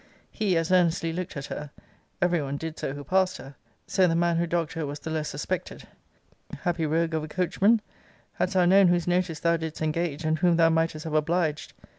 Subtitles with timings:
[0.31, 1.69] He as earnestly looked at her.
[2.23, 3.53] Every one did so who passed her,
[3.85, 5.83] (so the man who dogged her was the less suspected.')
[6.61, 7.81] Happy rogue of a coachman,
[8.33, 11.73] hadst thou known whose notice thou didst engage, and whom thou mightest have obliged!